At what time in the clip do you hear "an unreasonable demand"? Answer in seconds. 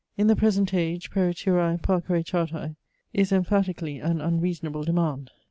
3.99-5.29